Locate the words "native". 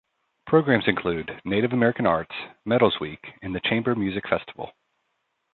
1.45-1.73